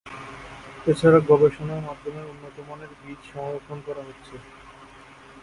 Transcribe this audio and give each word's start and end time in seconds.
এছাড়া 0.87 1.19
গবেষনার 1.29 1.81
মাধ্যমে 1.87 2.21
উন্নতমানের 2.23 2.91
বীজ 2.99 3.19
সংরক্ষন 3.31 3.77
করা 3.87 4.01
হচ্ছে। 4.07 4.35